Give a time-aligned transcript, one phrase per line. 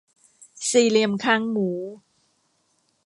[0.71, 1.69] สี่เหลี่ยมคางหมู